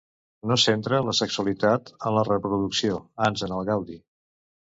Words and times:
No 0.51 0.55
centre 0.61 1.01
la 1.09 1.13
sexualitat 1.17 1.91
en 2.09 2.17
la 2.17 2.25
reproducció, 2.29 2.97
ans 3.29 3.47
en 3.49 3.53
el 3.59 3.69
gaudi. 3.71 3.99